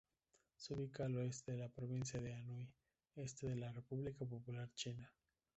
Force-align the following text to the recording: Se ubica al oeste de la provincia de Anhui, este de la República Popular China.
Se 0.55 0.73
ubica 0.73 1.05
al 1.05 1.15
oeste 1.17 1.51
de 1.51 1.59
la 1.59 1.69
provincia 1.69 2.19
de 2.19 2.33
Anhui, 2.33 2.67
este 3.17 3.45
de 3.45 3.55
la 3.55 3.71
República 3.71 4.25
Popular 4.25 4.67
China. 4.73 5.13